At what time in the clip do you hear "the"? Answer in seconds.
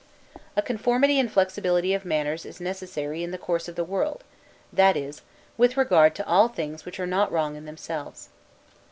3.29-3.37, 3.75-3.83